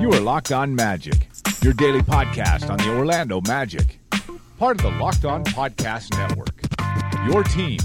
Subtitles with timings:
[0.00, 1.28] You are Locked On Magic,
[1.60, 4.00] your daily podcast on the Orlando Magic,
[4.58, 6.58] part of the Locked On Podcast Network.
[7.30, 7.78] Your team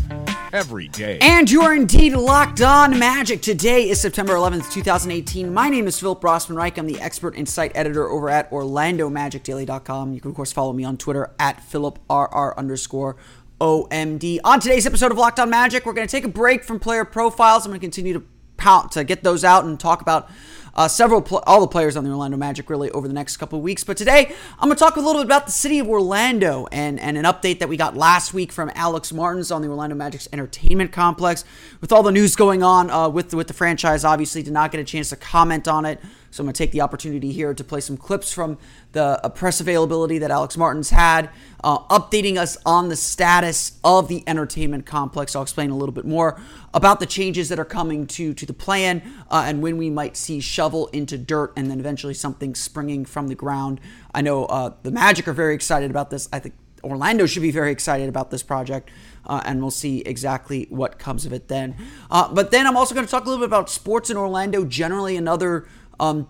[0.53, 1.19] every day.
[1.19, 3.41] And you are indeed locked on magic.
[3.41, 5.53] Today is September 11th, 2018.
[5.53, 6.77] My name is Philip Rossman Reich.
[6.77, 10.13] I'm the expert and site editor over at OrlandoMagicDaily.com.
[10.13, 13.17] You can, of course, follow me on Twitter at PhilipRR underscore
[13.59, 14.39] OMD.
[14.45, 17.03] On today's episode of Locked On Magic, we're going to take a break from player
[17.03, 17.65] profiles.
[17.65, 18.23] I'm going to continue to
[18.55, 20.29] pout to get those out and talk about
[20.75, 23.59] uh, several, pl- all the players on the Orlando Magic really over the next couple
[23.59, 23.83] of weeks.
[23.83, 26.99] But today, I'm going to talk a little bit about the city of Orlando and,
[26.99, 30.27] and an update that we got last week from Alex Martins on the Orlando Magic's
[30.33, 31.45] entertainment complex.
[31.81, 34.79] With all the news going on uh, with, with the franchise, obviously did not get
[34.79, 35.99] a chance to comment on it.
[36.35, 38.57] So I'm going to take the opportunity here to play some clips from
[38.91, 41.29] the uh, press availability that Alex Martins had,
[41.63, 45.33] uh, updating us on the status of the entertainment complex.
[45.33, 46.37] I'll explain a little bit more
[46.73, 49.01] about the changes that are coming to to the plan
[49.31, 53.29] uh, and when we might see shovel into dirt and then eventually something springing from
[53.29, 53.79] the ground.
[54.13, 56.27] I know uh, the Magic are very excited about this.
[56.33, 58.89] I think Orlando should be very excited about this project.
[59.27, 61.75] Uh, and we'll see exactly what comes of it then.
[62.11, 64.63] Uh, but then I'm also going to talk a little bit about sports in Orlando
[64.65, 65.17] generally.
[65.17, 65.67] Another
[65.99, 66.27] um,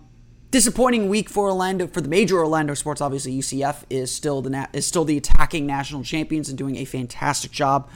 [0.50, 3.00] disappointing week for Orlando for the major Orlando sports.
[3.00, 6.84] Obviously, UCF is still the na- is still the attacking national champions and doing a
[6.84, 7.88] fantastic job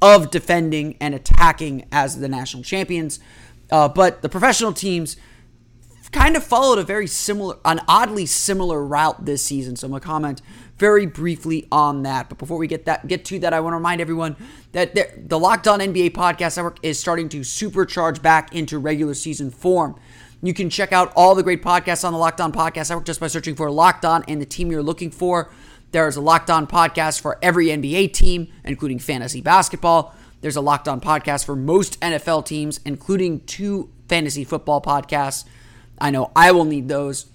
[0.00, 3.20] of defending and attacking as the national champions.
[3.70, 5.16] Uh, but the professional teams
[6.12, 9.76] kind of followed a very similar, an oddly similar route this season.
[9.76, 10.42] So I'm gonna comment
[10.76, 12.28] very briefly on that.
[12.28, 14.36] But before we get that get to that, I want to remind everyone
[14.72, 19.50] that the Locked On NBA Podcast Network is starting to supercharge back into regular season
[19.50, 19.98] form.
[20.44, 23.20] You can check out all the great podcasts on the Locked On Podcast Network just
[23.20, 25.52] by searching for Locked On and the team you're looking for.
[25.92, 30.16] There's a Locked On podcast for every NBA team, including fantasy basketball.
[30.40, 35.44] There's a Locked On podcast for most NFL teams, including two fantasy football podcasts.
[36.00, 37.26] I know I will need those.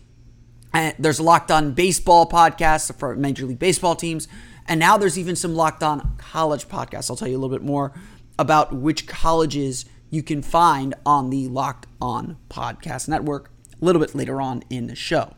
[0.74, 4.28] And there's a Locked On Baseball podcast for Major League Baseball teams.
[4.68, 7.10] And now there's even some Locked On College podcasts.
[7.10, 7.94] I'll tell you a little bit more
[8.38, 13.52] about which colleges you can find on the Locked On Podcast Network
[13.82, 15.34] a little bit later on in the show.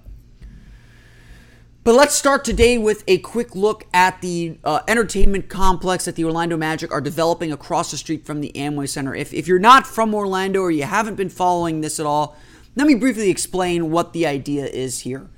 [1.84, 6.26] But let's start today with a quick look at the uh, entertainment complex that the
[6.26, 9.16] Orlando Magic are developing across the street from the Amway Center.
[9.16, 12.36] If, if you're not from Orlando or you haven't been following this at all,
[12.76, 15.30] let me briefly explain what the idea is here.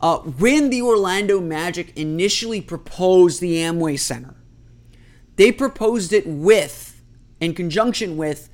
[0.00, 4.34] Uh, when the Orlando Magic initially proposed the Amway Center,
[5.36, 7.02] they proposed it with,
[7.40, 8.48] in conjunction with,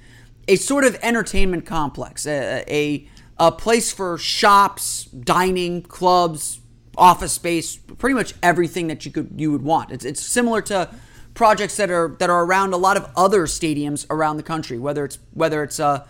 [0.48, 3.08] a sort of entertainment complex, a, a,
[3.38, 6.60] a place for shops, dining, clubs,
[6.96, 9.90] office space, pretty much everything that you could you would want.
[9.90, 10.90] It's it's similar to
[11.34, 15.04] projects that are that are around a lot of other stadiums around the country, whether
[15.04, 16.06] it's whether it's uh,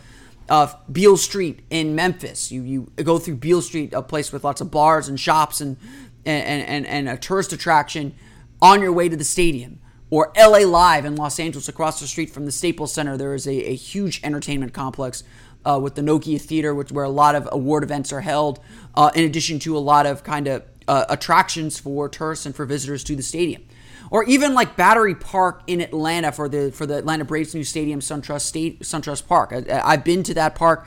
[0.48, 2.50] uh, Beale Street in Memphis.
[2.50, 5.76] You you go through Beale Street, a place with lots of bars and shops and
[6.24, 8.14] and and, and a tourist attraction
[8.60, 9.80] on your way to the stadium.
[10.12, 13.46] Or LA Live in Los Angeles, across the street from the Staples Center, there is
[13.46, 15.24] a, a huge entertainment complex
[15.64, 18.60] uh, with the Nokia Theater, which where a lot of award events are held,
[18.94, 22.66] uh, in addition to a lot of kind of uh, attractions for tourists and for
[22.66, 23.64] visitors to the stadium.
[24.10, 28.00] Or even like Battery Park in Atlanta for the for the Atlanta Braves new stadium,
[28.00, 29.54] SunTrust State SunTrust Park.
[29.54, 30.86] I, I've been to that park.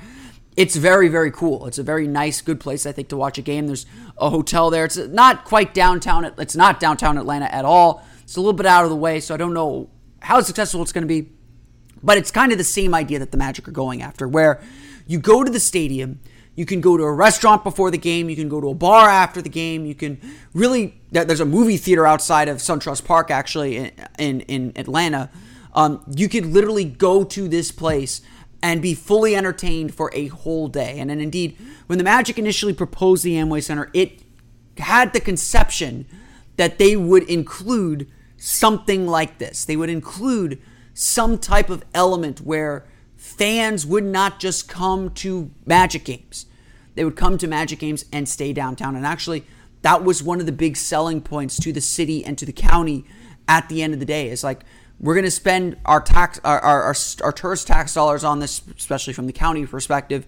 [0.55, 1.65] It's very very cool.
[1.65, 3.65] It's a very nice, good place I think to watch a game.
[3.65, 3.87] There's
[4.19, 4.85] a hotel there.
[4.85, 6.31] It's not quite downtown.
[6.37, 8.05] It's not downtown Atlanta at all.
[8.25, 9.89] It's a little bit out of the way, so I don't know
[10.21, 11.31] how successful it's going to be.
[12.03, 14.61] But it's kind of the same idea that the Magic are going after, where
[15.07, 16.19] you go to the stadium,
[16.55, 18.29] You can go to a restaurant before the game.
[18.29, 19.85] You can go to a bar after the game.
[19.85, 20.19] You can
[20.53, 20.99] really.
[21.11, 25.29] There's a movie theater outside of SunTrust Park, actually, in in, in Atlanta.
[25.73, 28.21] Um, you could literally go to this place
[28.63, 30.97] and be fully entertained for a whole day.
[30.97, 31.57] And then, indeed,
[31.87, 34.21] when the Magic initially proposed the Amway Center, it
[34.77, 36.05] had the conception
[36.55, 38.09] that they would include
[38.45, 39.65] something like this.
[39.65, 40.61] They would include
[40.93, 42.85] some type of element where
[43.17, 46.45] fans would not just come to Magic games.
[46.93, 48.95] They would come to Magic games and stay downtown.
[48.95, 49.45] And actually,
[49.81, 53.05] that was one of the big selling points to the city and to the county
[53.47, 54.29] at the end of the day.
[54.29, 54.63] Is like
[54.99, 58.61] we're going to spend our tax, our, our, our, our tourist tax dollars on this,
[58.77, 60.27] especially from the county perspective.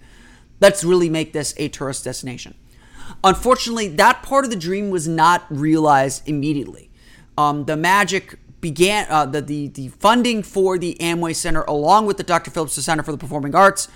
[0.59, 2.55] Let's really make this a tourist destination.
[3.23, 6.89] Unfortunately, that part of the dream was not realized immediately.
[7.37, 12.17] Um, the Magic began uh, the, the the funding for the Amway Center, along with
[12.17, 12.51] the Dr.
[12.51, 13.87] Phillips Center for the Performing Arts,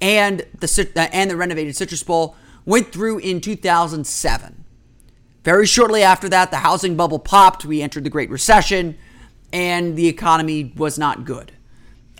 [0.00, 4.64] and the uh, and the renovated Citrus Bowl, went through in 2007.
[5.42, 7.64] Very shortly after that, the housing bubble popped.
[7.64, 8.96] We entered the Great Recession,
[9.52, 11.52] and the economy was not good.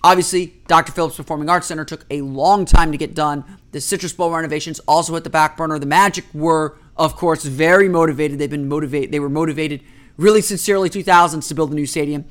[0.03, 0.93] Obviously, Dr.
[0.93, 3.43] Phillips Performing Arts Center took a long time to get done.
[3.73, 5.79] The Citrus Bowl renovations also hit the back burner.
[5.79, 8.39] The Magic were, of course, very motivated.
[8.39, 9.13] They've been motivated.
[9.13, 9.83] They were motivated
[10.17, 12.25] really sincerely 2000s to build a new stadium.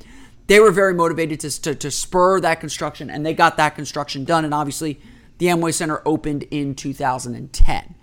[0.46, 4.24] They were very motivated to, to, to spur that construction, and they got that construction
[4.24, 4.44] done.
[4.44, 5.00] And obviously,
[5.38, 7.94] the Amway Center opened in 2010.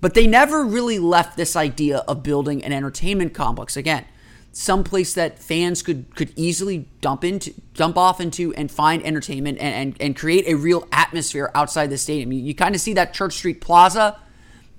[0.00, 3.76] But they never really left this idea of building an entertainment complex.
[3.76, 4.04] Again,
[4.52, 9.74] someplace that fans could could easily dump into dump off into and find entertainment and,
[9.74, 12.32] and, and create a real atmosphere outside the stadium.
[12.32, 14.18] You, you kind of see that Church Street Plaza.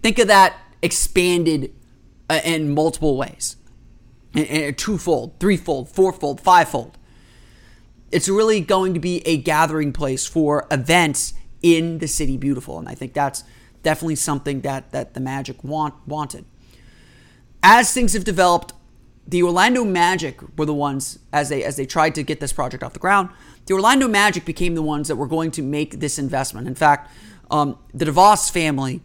[0.02, 1.74] Think of that expanded
[2.30, 3.58] uh, in multiple ways
[4.34, 6.98] and twofold, threefold, fourfold, fivefold.
[8.12, 12.88] It's really going to be a gathering place for events in the city beautiful, and
[12.88, 13.44] I think that's
[13.84, 16.46] definitely something that that the Magic want wanted.
[17.62, 18.74] As things have developed,
[19.28, 22.84] the Orlando Magic were the ones as they as they tried to get this project
[22.84, 23.30] off the ground.
[23.66, 26.68] The Orlando Magic became the ones that were going to make this investment.
[26.68, 27.12] In fact,
[27.52, 29.02] um, the DeVos family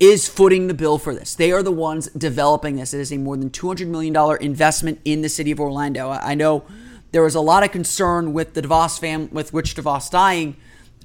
[0.00, 1.34] is footing the bill for this.
[1.34, 2.92] They are the ones developing this.
[2.92, 6.10] It is a more than $200 million investment in the city of Orlando.
[6.10, 6.64] I know
[7.12, 10.56] there was a lot of concern with the DeVos family, with Rich DeVos dying,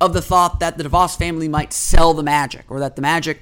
[0.02, 3.42] of the thought that the DeVos family might sell the Magic or that the Magic,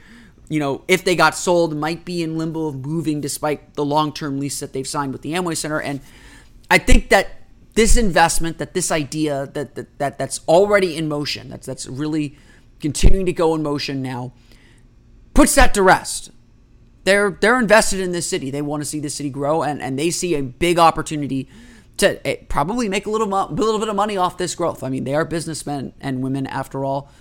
[0.49, 4.11] you know, if they got sold, might be in limbo of moving despite the long
[4.11, 5.79] term lease that they've signed with the Amway Center.
[5.79, 6.01] And
[6.69, 7.29] I think that
[7.75, 12.38] this investment, that this idea that, that, that that's already in motion, that's, that's really
[12.79, 14.33] continuing to go in motion now,
[15.38, 16.31] puts that to rest.
[17.04, 18.50] They're they're invested in this city.
[18.50, 21.48] They want to see the city grow, and, and they see a big opportunity
[21.98, 24.81] to eh, probably make a little a little bit of money off this growth.
[24.81, 27.12] I mean, they are businessmen and women after all,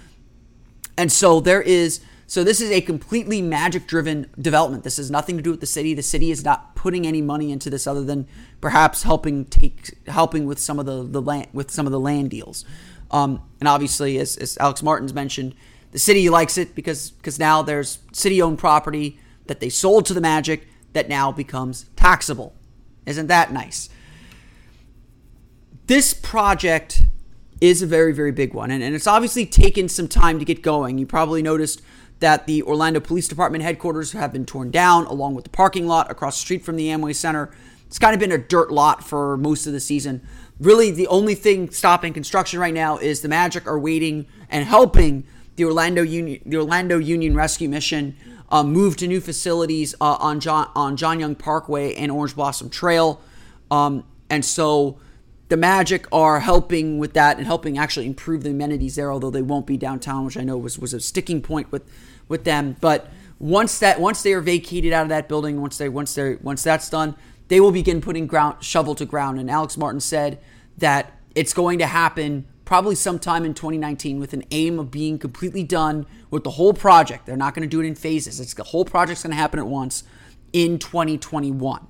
[0.97, 2.01] and so there is.
[2.29, 4.83] So this is a completely magic driven development.
[4.83, 5.95] This has nothing to do with the city.
[5.95, 8.27] The city is not putting any money into this other than
[8.61, 12.31] perhaps helping take helping with some of the, the land with some of the land
[12.31, 12.65] deals.
[13.11, 15.55] Um, and obviously, as, as Alex Martins mentioned,
[15.97, 20.13] the city likes it because because now there's city owned property that they sold to
[20.13, 22.55] the Magic that now becomes taxable.
[23.07, 23.89] Isn't that nice?
[25.87, 27.05] This project
[27.63, 30.61] is a very, very big one, and, and it's obviously taken some time to get
[30.61, 30.99] going.
[30.99, 31.81] You probably noticed
[32.19, 36.11] that the Orlando Police Department headquarters have been torn down, along with the parking lot
[36.11, 37.55] across the street from the Amway Center.
[37.87, 40.29] It's kind of been a dirt lot for most of the season.
[40.61, 45.25] Really, the only thing stopping construction right now is the Magic are waiting and helping
[45.57, 48.17] the Orlando Union, the Orlando Union Rescue Mission
[48.51, 52.71] uh, moved to new facilities uh, on John on John Young Parkway and Orange Blossom
[52.71, 53.21] Trail,
[53.71, 54.99] um, and so
[55.49, 59.11] the Magic are helping with that and helping actually improve the amenities there.
[59.11, 61.83] Although they won't be downtown, which I know was was a sticking point with
[62.29, 62.77] with them.
[62.81, 63.09] But
[63.39, 66.63] once that once they are vacated out of that building, once they once they once
[66.63, 67.17] that's done,
[67.49, 69.41] they will begin putting ground shovel to ground.
[69.41, 70.39] And Alex Martins said
[70.79, 75.63] that it's going to happen probably sometime in 2019 with an aim of being completely
[75.63, 77.25] done with the whole project.
[77.25, 78.39] They're not going to do it in phases.
[78.41, 80.05] It's the whole project's going to happen at once
[80.53, 81.87] in 2021.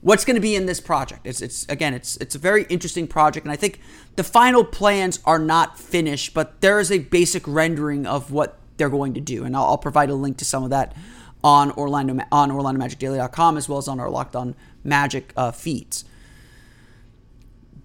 [0.00, 1.26] What's going to be in this project?
[1.26, 3.80] It's, it's again, it's it's a very interesting project, and I think
[4.16, 8.90] the final plans are not finished, but there is a basic rendering of what they're
[8.90, 10.94] going to do, and I'll, I'll provide a link to some of that
[11.42, 16.04] on Orlando on OrlandoMagicDaily.com as well as on our Locked On Magic uh, feeds.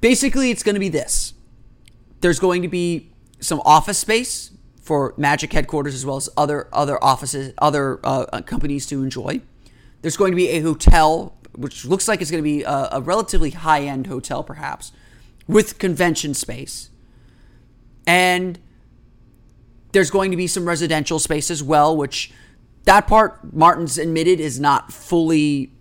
[0.01, 1.33] Basically, it's going to be this
[2.21, 7.01] there's going to be some office space for Magic headquarters as well as other other
[7.03, 9.41] offices, other uh, companies to enjoy.
[10.01, 13.01] There's going to be a hotel, which looks like it's going to be a, a
[13.01, 14.91] relatively high end hotel, perhaps,
[15.47, 16.89] with convention space.
[18.07, 18.59] And
[19.91, 22.31] There's going to be some residential space as well, which
[22.85, 25.71] that part Martins admitted is not fully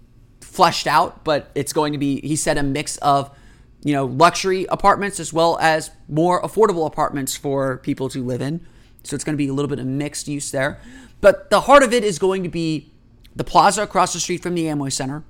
[0.41, 3.31] fleshed out, but it's going to be, he said, a mix of,
[3.83, 8.67] you know, luxury apartments as well as more affordable apartments for people to live in.
[9.05, 10.81] So it's going to be a little bit of mixed use there.
[11.21, 12.93] But the heart of it is going to be
[13.35, 15.25] the plaza across the street from the Amway Center,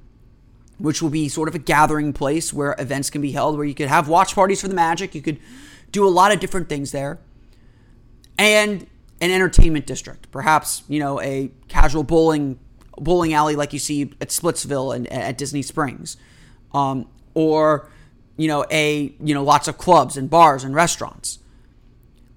[0.79, 3.75] which will be sort of a gathering place where events can be held, where you
[3.75, 5.15] could have watch parties for the Magic.
[5.15, 5.39] You could
[5.93, 7.19] do a lot of different things there.
[8.39, 8.87] And
[9.21, 12.59] an entertainment district, perhaps, you know, a casual bowling
[13.01, 16.17] bowling alley like you see at Splitsville and at Disney Springs.
[16.73, 17.89] Um, or,
[18.39, 21.41] you know, a, you know, lots of clubs and bars and restaurants.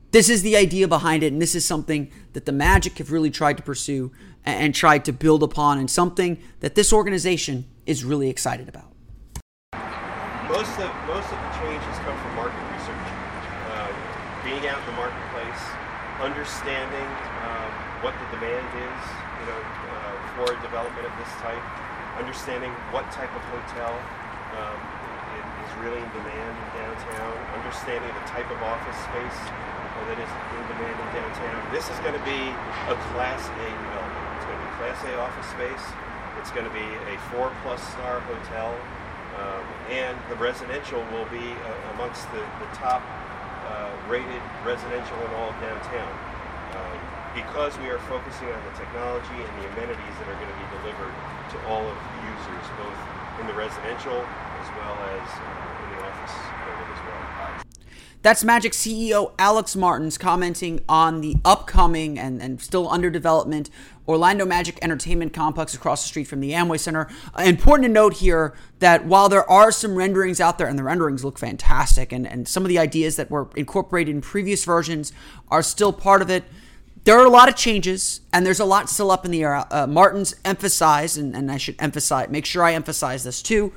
[0.09, 3.29] This is the idea behind it, and this is something that the Magic have really
[3.29, 4.11] tried to pursue
[4.43, 8.89] and tried to build upon, and something that this organization is really excited about.
[10.49, 13.07] Most of most of the changes come from market research,
[13.71, 13.87] uh,
[14.43, 15.63] being out in the marketplace,
[16.19, 17.09] understanding
[17.45, 19.01] um, what the demand is,
[19.39, 21.61] you know, uh, for development of this type,
[22.17, 23.93] understanding what type of hotel
[24.57, 25.00] um,
[25.61, 29.39] is really in demand in downtown, understanding the type of office space
[30.09, 31.61] that is in demand in downtown.
[31.69, 32.49] This is going to be
[32.89, 34.25] a Class A development.
[34.37, 35.85] It's going to be Class A office space.
[36.41, 38.73] It's going to be a four plus star hotel.
[39.37, 42.99] Um, and the residential will be uh, amongst the, the top
[43.69, 46.11] uh, rated residential in all of downtown.
[46.75, 46.97] Um,
[47.31, 50.67] because we are focusing on the technology and the amenities that are going to be
[50.81, 51.15] delivered
[51.55, 52.99] to all of the users, both
[53.39, 54.19] in the residential
[54.61, 57.63] as well as uh, in the office building as well.
[58.21, 63.71] That's Magic CEO Alex Martins commenting on the upcoming and, and still under development
[64.07, 67.07] Orlando Magic Entertainment Complex across the street from the Amway Center.
[67.33, 70.83] Uh, important to note here that while there are some renderings out there, and the
[70.83, 75.11] renderings look fantastic, and, and some of the ideas that were incorporated in previous versions
[75.49, 76.43] are still part of it,
[77.03, 79.65] there are a lot of changes, and there's a lot still up in the air.
[79.73, 83.73] Uh, Martins emphasized, and, and I should emphasize, make sure I emphasize this too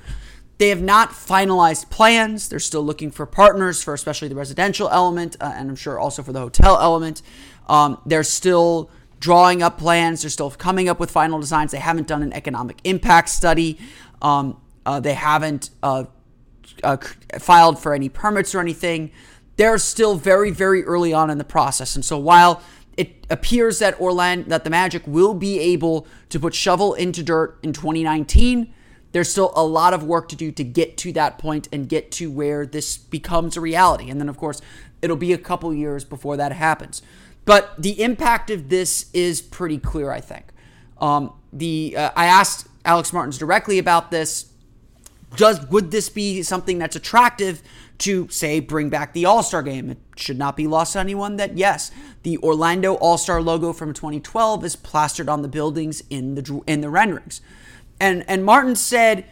[0.58, 2.48] they have not finalized plans.
[2.48, 6.22] They're still looking for partners for especially the residential element, uh, and I'm sure also
[6.22, 7.22] for the hotel element.
[7.68, 10.22] Um, they're still drawing up plans.
[10.22, 11.72] They're still coming up with final designs.
[11.72, 13.78] They haven't done an economic impact study.
[14.22, 16.04] Um, uh, they haven't uh,
[16.82, 16.98] uh
[17.38, 19.10] filed for any permits or anything.
[19.56, 21.94] They're still very, very early on in the process.
[21.94, 22.62] And so while
[22.96, 27.58] it appears that Orlando, that the Magic will be able to put shovel into dirt
[27.62, 28.73] in 2019
[29.14, 32.10] there's still a lot of work to do to get to that point and get
[32.10, 34.10] to where this becomes a reality.
[34.10, 34.60] And then, of course,
[35.02, 37.00] it'll be a couple years before that happens.
[37.44, 40.46] But the impact of this is pretty clear, I think.
[40.98, 44.46] Um, the uh, I asked Alex Martins directly about this.
[45.36, 47.62] Does would this be something that's attractive
[47.98, 49.90] to say bring back the All Star game?
[49.90, 51.92] It should not be lost to anyone that yes,
[52.24, 56.80] the Orlando All Star logo from 2012 is plastered on the buildings in the in
[56.80, 57.40] the renderings.
[58.00, 59.24] And and Martins said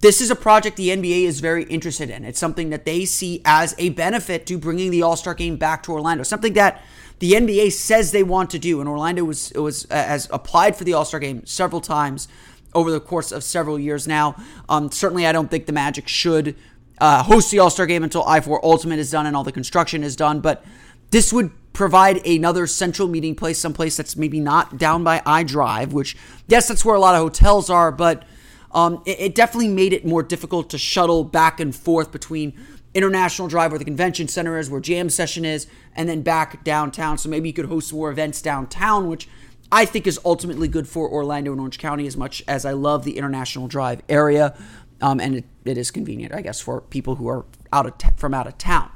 [0.00, 2.24] this is a project the NBA is very interested in.
[2.24, 5.82] It's something that they see as a benefit to bringing the All Star Game back
[5.84, 6.22] to Orlando.
[6.22, 6.82] Something that
[7.18, 10.84] the NBA says they want to do, and Orlando was was uh, has applied for
[10.84, 12.28] the All Star Game several times
[12.74, 14.36] over the course of several years now.
[14.68, 16.56] Um, certainly, I don't think the Magic should
[16.98, 19.52] uh, host the All Star Game until I four Ultimate is done and all the
[19.52, 20.40] construction is done.
[20.40, 20.64] But
[21.10, 25.92] this would provide another central meeting place, someplace that's maybe not down by I Drive,
[25.92, 26.16] which,
[26.48, 28.24] yes, that's where a lot of hotels are, but
[28.72, 32.54] um, it, it, definitely made it more difficult to shuttle back and forth between
[32.94, 37.18] International Drive, where the convention center is, where Jam Session is, and then back downtown.
[37.18, 39.28] So maybe you could host more events downtown, which
[39.70, 43.04] I think is ultimately good for Orlando and Orange County as much as I love
[43.04, 44.56] the International Drive area.
[45.02, 48.08] Um, and it, it is convenient, I guess, for people who are out of t-
[48.16, 48.90] from out of town.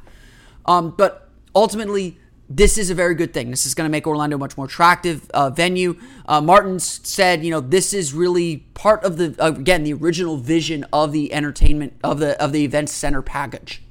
[0.65, 3.51] Um, but ultimately, this is a very good thing.
[3.51, 5.97] This is going to make Orlando a much more attractive uh, venue.
[6.27, 10.85] Uh, Martins said, you know, this is really part of the again the original vision
[10.93, 13.83] of the entertainment of the of the event center package.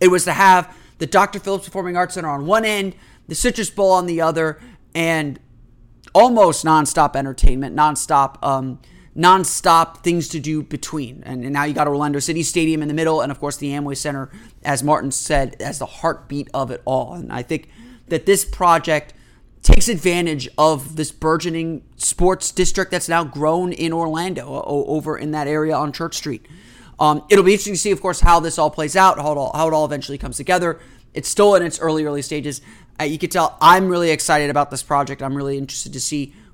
[0.00, 1.38] It was to have the Dr.
[1.38, 2.94] Phillips Performing Arts Center on one end,
[3.28, 4.58] the Citrus Bowl on the other,
[4.94, 5.38] and
[6.14, 8.80] almost nonstop entertainment, nonstop um,
[9.16, 11.22] nonstop things to do between.
[11.24, 13.68] And, and, now you got Orlando City Stadium in the middle, and of course the
[13.70, 14.30] Amway Center,
[14.64, 17.14] as Martins said, as the heartbeat of it all.
[17.14, 17.68] And I think
[18.08, 19.12] that this project
[19.62, 25.46] takes advantage of this burgeoning sports district that's now grown in Orlando over in that
[25.46, 26.46] area on Church Street.
[26.98, 29.38] Um, it'll be interesting to see, of course, how this all plays out, how it
[29.38, 30.80] all, how it all eventually comes together.
[31.14, 32.60] It's still in its early, early stages.
[33.00, 35.22] Uh, you can tell I'm really excited about this project.
[35.22, 36.34] I'm really interested to see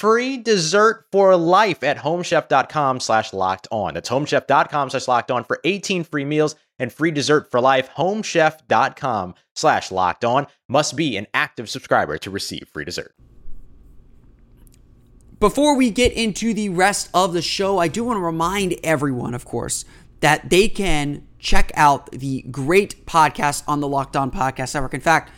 [0.00, 3.92] free dessert for life at homechef.com slash locked on.
[3.94, 7.90] That's homechef.com slash locked on for 18 free meals and free dessert for life.
[7.90, 13.14] Homechef.com slash locked on must be an active subscriber to receive free dessert.
[15.38, 19.34] Before we get into the rest of the show, I do want to remind everyone,
[19.34, 19.84] of course,
[20.20, 24.94] that they can check out the great podcast on the Locked On Podcast Network.
[24.94, 25.30] In fact,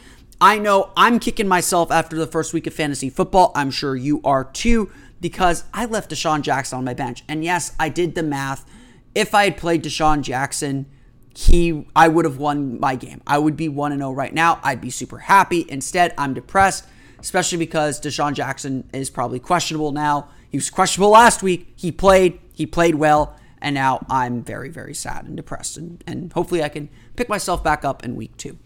[0.43, 3.53] I know I'm kicking myself after the first week of fantasy football.
[3.55, 7.23] I'm sure you are too, because I left DeSean Jackson on my bench.
[7.29, 8.69] And yes, I did the math.
[9.15, 10.87] If I had played DeSean Jackson,
[11.33, 13.23] he I would have won my game.
[13.25, 14.59] I would be 1 0 right now.
[14.65, 15.65] I'd be super happy.
[15.69, 16.87] Instead, I'm depressed,
[17.21, 20.29] especially because DeSean Jackson is probably questionable now.
[20.51, 21.73] He was questionable last week.
[21.77, 25.77] He played, he played well, and now I'm very, very sad and depressed.
[25.77, 28.59] And, and hopefully I can pick myself back up in week two.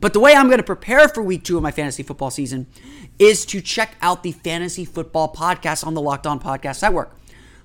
[0.00, 2.66] But the way I'm going to prepare for week two of my fantasy football season
[3.18, 7.16] is to check out the fantasy football podcast on the Locked On Podcast Network.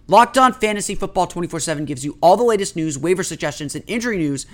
[0.08, 3.84] Locked On Fantasy Football 24 7 gives you all the latest news, waiver suggestions, and
[3.88, 4.48] injury news.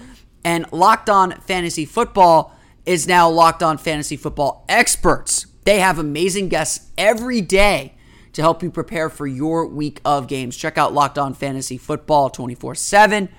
[0.44, 2.54] And Locked On Fantasy Football
[2.86, 5.48] is now Locked On Fantasy Football Experts.
[5.64, 7.94] They have amazing guests every day
[8.34, 10.58] to help you prepare for your week of games.
[10.58, 13.30] Check out Locked On Fantasy Football 24 7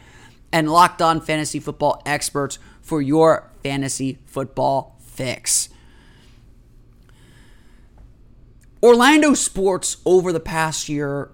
[0.53, 5.69] and Locked On Fantasy Football Experts for your fantasy football fix.
[8.81, 11.33] Orlando sports over the past year,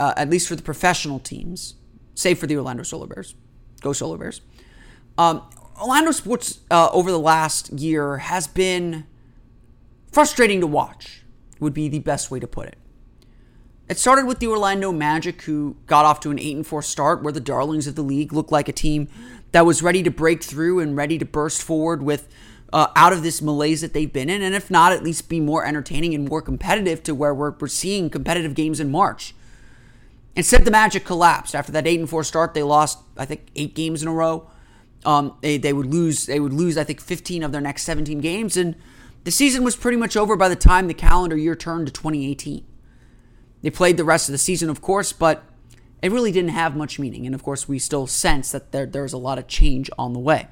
[0.00, 1.74] uh, at least for the professional teams,
[2.14, 3.34] save for the Orlando Solar Bears,
[3.82, 4.40] go Solar Bears.
[5.18, 5.42] Um,
[5.78, 9.06] Orlando sports uh, over the last year has been
[10.10, 11.22] frustrating to watch,
[11.60, 12.78] would be the best way to put it.
[13.90, 17.22] It started with the Orlando Magic, who got off to an 8 and 4 start,
[17.22, 19.08] where the darlings of the league looked like a team
[19.52, 22.28] that was ready to break through and ready to burst forward with
[22.72, 25.40] uh, out of this malaise that they've been in, and if not, at least be
[25.40, 29.34] more entertaining and more competitive to where we're, we're seeing competitive games in March.
[30.36, 32.54] Instead, the Magic collapsed after that eight and four start.
[32.54, 34.50] They lost, I think, eight games in a row.
[35.04, 36.26] Um, they, they would lose.
[36.26, 38.76] They would lose, I think, 15 of their next 17 games, and
[39.24, 42.64] the season was pretty much over by the time the calendar year turned to 2018.
[43.62, 45.44] They played the rest of the season, of course, but
[46.02, 47.26] it really didn't have much meaning.
[47.26, 50.18] And of course, we still sense that there, there's a lot of change on the
[50.18, 50.48] way.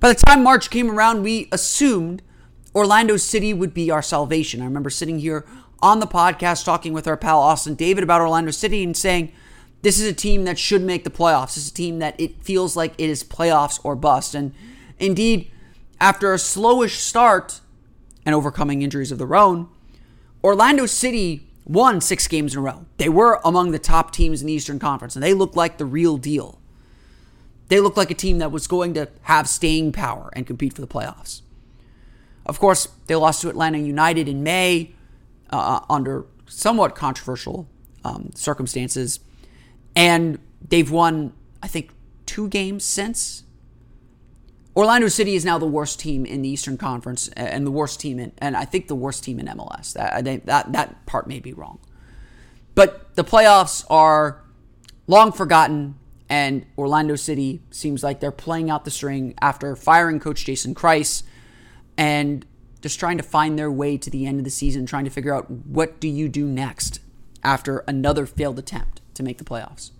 [0.00, 2.22] By the time March came around, we assumed
[2.74, 4.60] Orlando City would be our salvation.
[4.60, 5.46] I remember sitting here
[5.80, 9.32] on the podcast talking with our pal Austin David about Orlando City and saying,
[9.82, 11.54] this is a team that should make the playoffs.
[11.54, 14.34] This is a team that it feels like it is playoffs or bust.
[14.34, 14.54] And
[14.98, 15.50] indeed,
[16.00, 17.60] after a slowish start
[18.24, 19.68] and overcoming injuries of their own,
[20.42, 22.86] Orlando City won six games in a row.
[22.98, 25.86] They were among the top teams in the Eastern Conference, and they looked like the
[25.86, 26.60] real deal.
[27.68, 30.82] They looked like a team that was going to have staying power and compete for
[30.82, 31.40] the playoffs.
[32.44, 34.92] Of course, they lost to Atlanta United in May
[35.50, 37.66] uh, under somewhat controversial
[38.04, 39.20] um, circumstances,
[39.96, 41.90] and they've won, I think,
[42.26, 43.43] two games since
[44.76, 48.18] Orlando City is now the worst team in the Eastern Conference and the worst team
[48.18, 49.92] in, and I think the worst team in MLS.
[49.92, 51.78] That that that part may be wrong,
[52.74, 54.42] but the playoffs are
[55.06, 55.94] long forgotten,
[56.28, 61.22] and Orlando City seems like they're playing out the string after firing coach Jason Kreis,
[61.96, 62.44] and
[62.80, 65.32] just trying to find their way to the end of the season, trying to figure
[65.32, 66.98] out what do you do next
[67.44, 69.92] after another failed attempt to make the playoffs.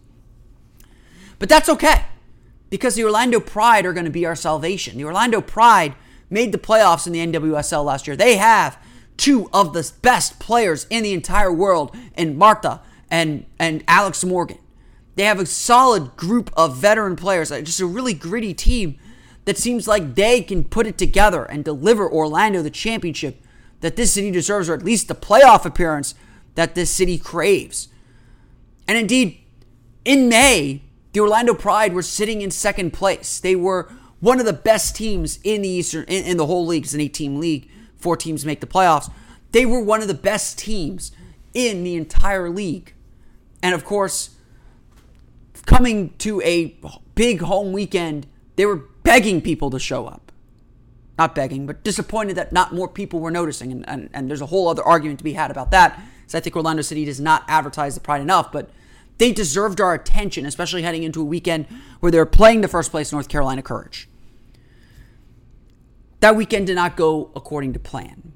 [1.38, 2.06] But that's okay
[2.74, 4.98] because the Orlando Pride are going to be our salvation.
[4.98, 5.94] The Orlando Pride
[6.28, 8.16] made the playoffs in the NWSL last year.
[8.16, 8.82] They have
[9.16, 14.58] two of the best players in the entire world in Marta and, and Alex Morgan.
[15.14, 18.98] They have a solid group of veteran players, uh, just a really gritty team
[19.44, 23.40] that seems like they can put it together and deliver Orlando the championship
[23.82, 26.16] that this city deserves, or at least the playoff appearance
[26.56, 27.86] that this city craves.
[28.88, 29.38] And indeed,
[30.04, 30.82] in May,
[31.14, 33.40] the Orlando Pride were sitting in second place.
[33.40, 36.84] They were one of the best teams in the Eastern in, in the whole league.
[36.84, 37.70] It's an eight-team league
[38.04, 39.10] four teams make the playoffs.
[39.52, 41.10] They were one of the best teams
[41.54, 42.92] in the entire league.
[43.62, 44.36] And of course,
[45.64, 46.76] coming to a
[47.14, 50.32] big home weekend, they were begging people to show up.
[51.16, 53.72] Not begging, but disappointed that not more people were noticing.
[53.72, 55.98] And, and, and there's a whole other argument to be had about that.
[56.26, 58.68] So I think Orlando City does not advertise the pride enough, but
[59.18, 61.66] they deserved our attention, especially heading into a weekend
[62.00, 64.08] where they're playing the first place North Carolina Courage.
[66.20, 68.32] That weekend did not go according to plan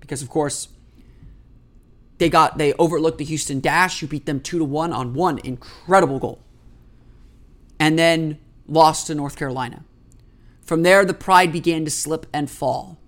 [0.00, 0.68] because, of course,
[2.18, 5.38] they got they overlooked the Houston Dash, who beat them two to one on one
[5.38, 6.40] incredible goal,
[7.78, 9.84] and then lost to North Carolina.
[10.60, 12.98] From there, the pride began to slip and fall,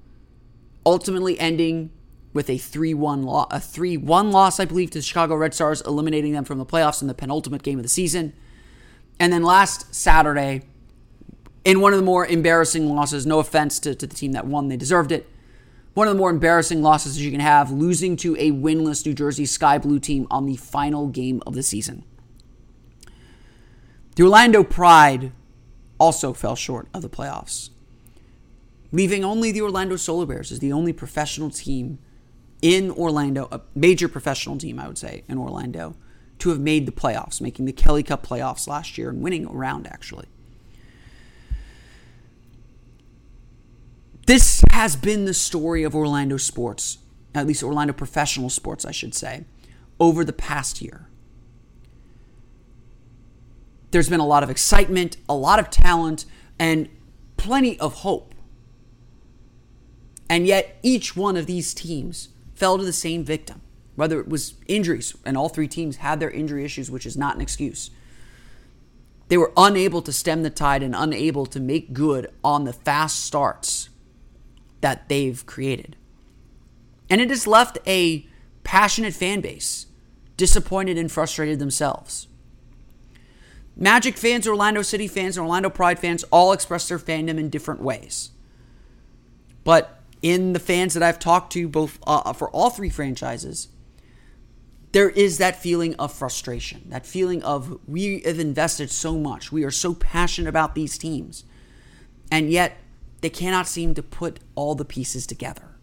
[0.86, 1.90] ultimately ending
[2.32, 6.32] with a 3-1 lo- a 3-1 loss, I believe, to the Chicago Red Stars, eliminating
[6.32, 8.32] them from the playoffs in the penultimate game of the season.
[9.20, 10.62] And then last Saturday,
[11.64, 14.68] in one of the more embarrassing losses, no offense to, to the team that won,
[14.68, 15.28] they deserved it.
[15.94, 19.44] One of the more embarrassing losses you can have, losing to a winless New Jersey
[19.44, 22.04] Sky Blue team on the final game of the season.
[24.16, 25.32] The Orlando Pride
[25.98, 27.70] also fell short of the playoffs,
[28.90, 31.98] leaving only the Orlando Solar Bears as the only professional team
[32.62, 35.96] in Orlando, a major professional team, I would say, in Orlando,
[36.38, 39.50] to have made the playoffs, making the Kelly Cup playoffs last year and winning a
[39.50, 40.26] round, actually.
[44.26, 46.98] This has been the story of Orlando sports,
[47.34, 49.44] at least Orlando professional sports, I should say,
[49.98, 51.08] over the past year.
[53.90, 56.24] There's been a lot of excitement, a lot of talent,
[56.58, 56.88] and
[57.36, 58.34] plenty of hope.
[60.30, 62.28] And yet, each one of these teams
[62.62, 63.60] fell to the same victim,
[63.96, 67.34] whether it was injuries, and all three teams had their injury issues, which is not
[67.34, 67.90] an excuse.
[69.26, 73.24] They were unable to stem the tide and unable to make good on the fast
[73.24, 73.88] starts
[74.80, 75.96] that they've created.
[77.10, 78.28] And it has left a
[78.62, 79.86] passionate fan base
[80.36, 82.28] disappointed and frustrated themselves.
[83.76, 87.82] Magic fans, Orlando City fans, and Orlando Pride fans all express their fandom in different
[87.82, 88.30] ways.
[89.64, 93.68] But in the fans that I've talked to, both uh, for all three franchises,
[94.92, 99.64] there is that feeling of frustration, that feeling of we have invested so much, we
[99.64, 101.44] are so passionate about these teams,
[102.30, 102.76] and yet
[103.20, 105.76] they cannot seem to put all the pieces together.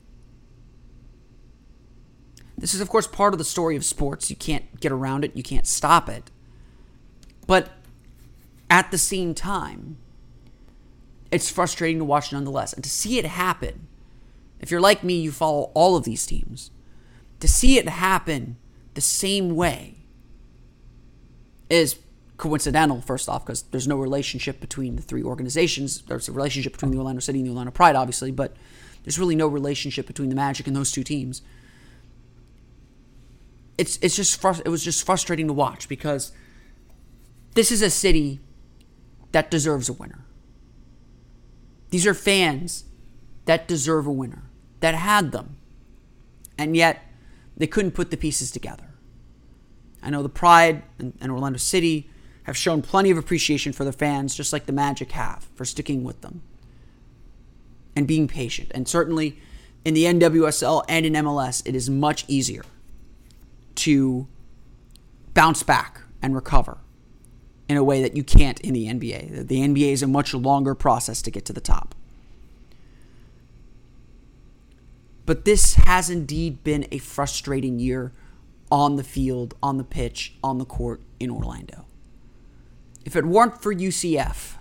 [2.58, 4.30] This is, of course, part of the story of sports.
[4.30, 6.30] You can't get around it, you can't stop it.
[7.48, 7.70] But
[8.70, 9.98] at the same time,
[11.32, 12.74] it's frustrating to watch nonetheless.
[12.74, 13.88] And to see it happen,
[14.60, 16.72] if you're like me, you follow all of these teams,
[17.40, 18.58] to see it happen
[18.94, 19.96] the same way
[21.70, 21.98] is
[22.38, 26.02] coincidental, first off, because there's no relationship between the three organizations.
[26.02, 28.56] There's a relationship between the Orlando City and the Orlando Pride, obviously, but
[29.04, 31.42] there's really no relationship between the Magic and those two teams.
[33.78, 36.34] It's it's just it was just frustrating to watch because
[37.56, 38.40] this is a city
[39.32, 40.26] that deserves a winner.
[41.90, 42.84] These are fans
[43.46, 44.49] that deserve a winner,
[44.80, 45.58] that had them,
[46.58, 47.04] and yet
[47.58, 48.86] they couldn't put the pieces together.
[50.02, 52.10] I know the Pride and, and Orlando City
[52.44, 56.04] have shown plenty of appreciation for their fans, just like the Magic have, for sticking
[56.04, 56.42] with them
[57.96, 58.72] and being patient.
[58.74, 59.40] And certainly
[59.86, 62.64] in the NWSL and in MLS, it is much easier
[63.76, 64.28] to
[65.34, 66.78] bounce back and recover
[67.68, 69.48] in a way that you can't in the NBA.
[69.48, 71.94] The NBA is a much longer process to get to the top.
[75.30, 78.14] But this has indeed been a frustrating year
[78.72, 81.86] on the field, on the pitch, on the court in Orlando.
[83.06, 84.56] If it weren't for UCF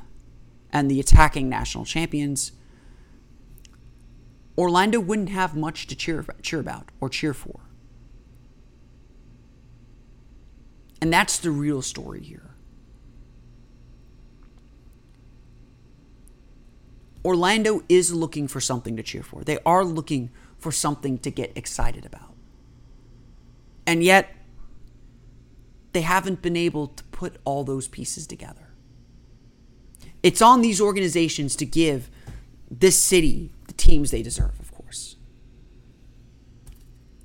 [0.70, 2.52] and the attacking national champions,
[4.59, 7.61] Orlando wouldn't have much to cheer, cheer about or cheer for.
[11.00, 12.50] And that's the real story here.
[17.24, 19.42] Orlando is looking for something to cheer for.
[19.42, 20.28] They are looking
[20.59, 22.35] for something to get excited about.
[23.87, 24.35] And yet,
[25.92, 28.68] they haven't been able to put all those pieces together.
[30.23, 32.11] It's on these organizations to give
[32.71, 35.16] this city the teams they deserve, of course.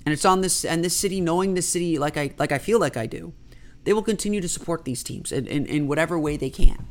[0.06, 2.78] And it's on this and this city, knowing this city like I like I feel
[2.78, 3.32] like I do,
[3.84, 6.88] they will continue to support these teams in, in, in whatever way they can.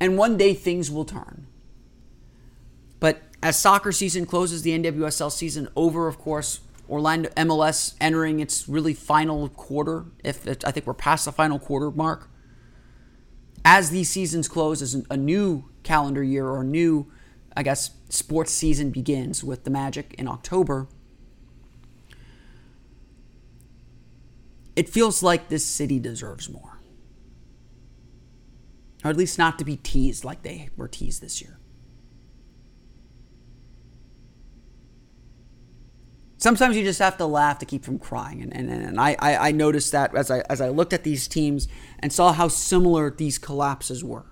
[0.00, 1.46] And one day things will turn.
[3.42, 8.94] As soccer season closes, the NWSL season over, of course, Orlando MLS entering its really
[8.94, 10.06] final quarter.
[10.24, 12.28] If it, I think we're past the final quarter mark.
[13.64, 17.10] As these seasons close, as a new calendar year or new
[17.58, 20.86] I guess, sports season begins with the Magic in October,
[24.76, 26.78] it feels like this city deserves more.
[29.04, 31.57] Or at least not to be teased like they were teased this year.
[36.38, 38.40] Sometimes you just have to laugh to keep from crying.
[38.40, 41.26] And, and, and I, I, I noticed that as I, as I looked at these
[41.26, 41.66] teams
[41.98, 44.26] and saw how similar these collapses were.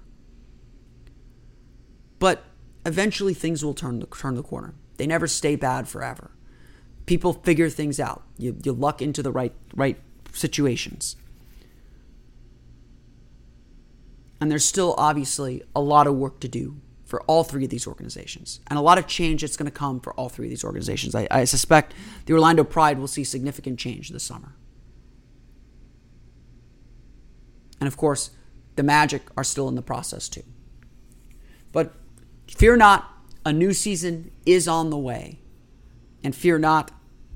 [2.20, 2.44] But
[2.86, 4.74] eventually things will turn the, turn the corner.
[4.98, 6.30] They never stay bad forever.
[7.06, 8.22] People figure things out.
[8.38, 9.98] You, you luck into the right, right
[10.32, 11.16] situations.
[14.40, 17.86] And there's still obviously a lot of work to do for all three of these
[17.86, 20.64] organizations and a lot of change that's going to come for all three of these
[20.64, 21.14] organizations.
[21.14, 21.94] I, I suspect
[22.26, 24.54] the Orlando Pride will see significant change this summer.
[27.80, 28.30] And of course,
[28.74, 30.42] the Magic are still in the process too.
[31.72, 31.94] But
[32.48, 33.08] fear not,
[33.44, 35.40] a new season is on the way.
[36.24, 36.90] And fear not,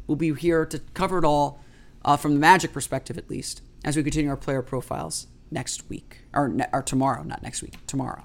[0.09, 1.61] we'll be here to cover it all
[2.05, 6.23] uh, from the Magic perspective, at least, as we continue our player profiles next week
[6.35, 8.25] or, ne- or tomorrow, not next week, tomorrow.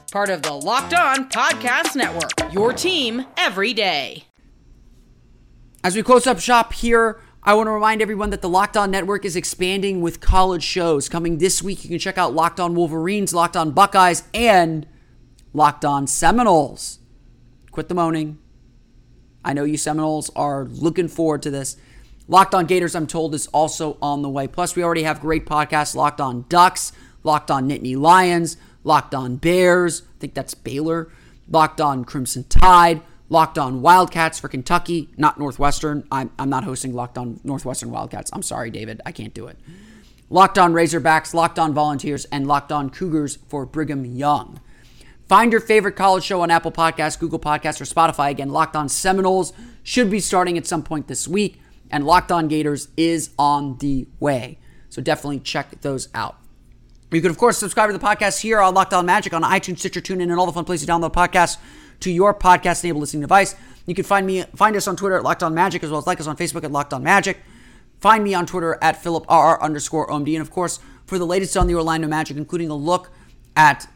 [0.11, 2.53] Part of the Locked On Podcast Network.
[2.53, 4.25] Your team every day.
[5.85, 8.91] As we close up shop here, I want to remind everyone that the Locked On
[8.91, 11.07] Network is expanding with college shows.
[11.07, 14.85] Coming this week, you can check out Locked On Wolverines, Locked On Buckeyes, and
[15.53, 16.99] Locked On Seminoles.
[17.71, 18.37] Quit the moaning.
[19.45, 21.77] I know you Seminoles are looking forward to this.
[22.27, 24.49] Locked on Gators, I'm told, is also on the way.
[24.49, 26.91] Plus, we already have great podcasts Locked on Ducks,
[27.23, 30.01] Locked on Nittany Lions, Locked on Bears.
[30.01, 31.11] I think that's Baylor.
[31.49, 33.01] Locked on Crimson Tide.
[33.29, 36.05] Locked on Wildcats for Kentucky, not Northwestern.
[36.11, 38.29] I'm, I'm not hosting Locked on Northwestern Wildcats.
[38.33, 38.99] I'm sorry, David.
[39.05, 39.57] I can't do it.
[40.29, 44.59] Locked on Razorbacks, Locked on Volunteers, and Locked on Cougars for Brigham Young.
[45.29, 48.31] Find your favorite college show on Apple Podcasts, Google Podcasts, or Spotify.
[48.31, 52.49] Again, Locked On Seminoles should be starting at some point this week, and Locked On
[52.49, 54.59] Gators is on the way.
[54.89, 56.40] So definitely check those out.
[57.11, 59.79] You can, of course, subscribe to the podcast here on Locked On Magic on iTunes,
[59.79, 61.57] Stitcher, TuneIn, and all the fun places to download podcasts
[61.99, 63.53] to your podcast-enabled listening device.
[63.85, 66.07] You can find me, find us on Twitter at Locked On Magic, as well as
[66.07, 67.39] like us on Facebook at Locked On Magic.
[67.99, 70.33] Find me on Twitter at PhilipRR underscore OMD.
[70.33, 73.11] And of course, for the latest on the Orlando Magic, including a look
[73.57, 73.87] at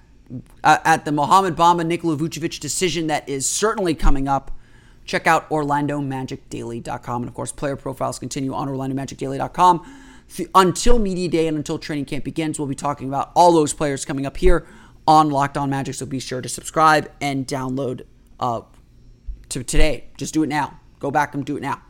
[0.64, 4.52] uh, at the Mohamed Bamba Nikola Vucevic decision that is certainly coming up.
[5.06, 7.22] Check out OrlandoMagicDaily.com.
[7.22, 9.86] And of course, player profiles continue on OrlandoMagicDaily.com.
[10.54, 14.06] Until Media Day and until training camp begins, we'll be talking about all those players
[14.06, 14.68] coming up here
[15.08, 15.96] on Locked On Magic.
[15.96, 18.06] So be sure to subscribe and download
[18.40, 18.62] uh,
[19.50, 20.06] to today.
[20.18, 20.80] Just do it now.
[21.00, 21.82] Go back and do it now.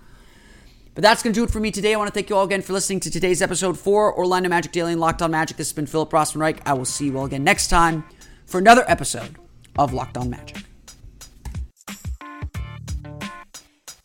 [0.93, 1.93] But that's going to do it for me today.
[1.93, 4.71] I want to thank you all again for listening to today's episode for Orlando Magic
[4.71, 5.57] Daily and Locked On Magic.
[5.57, 6.61] This has been Philip Rossman Reich.
[6.65, 8.05] I will see you all again next time
[8.45, 9.35] for another episode
[9.77, 10.63] of Locked On Magic.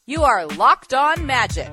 [0.04, 1.72] You are Locked On Magic,